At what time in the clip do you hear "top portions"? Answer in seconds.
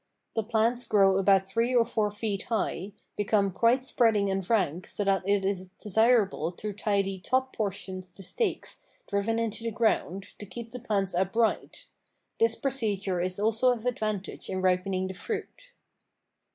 7.19-8.11